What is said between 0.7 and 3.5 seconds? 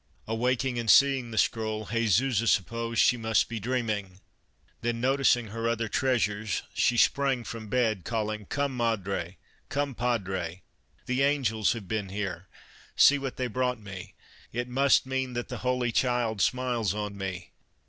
and seeing the scroll, Jesusa supposed l.ofC. San Fernando